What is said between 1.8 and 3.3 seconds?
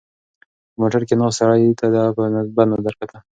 ته په بد نظر کتل.